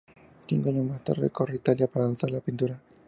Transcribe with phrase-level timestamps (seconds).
[0.47, 2.81] Cinco años más tarde recorre Italia para optar por la pintura.